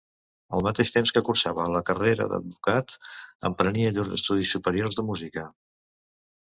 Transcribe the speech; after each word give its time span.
Al 0.57 0.63
mateix 0.67 0.91
temps 0.95 1.11
que 1.17 1.23
cursava 1.27 1.67
la 1.75 1.83
carrera 1.91 2.27
d'advocat, 2.33 2.97
emprenia 3.51 3.93
llurs 4.01 4.13
estudis 4.21 4.59
superiors 4.59 4.99
de 5.01 5.11
música. 5.13 5.51